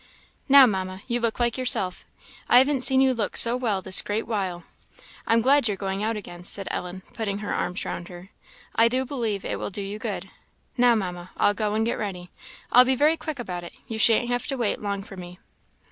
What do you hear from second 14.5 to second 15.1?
wait long